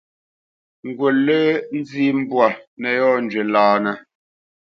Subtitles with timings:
[0.87, 1.41] Ngut lǝ̂
[1.77, 2.45] nzǐ mbwǎ
[2.79, 3.93] nǝ yɔ́njwǐ lǎnǝ.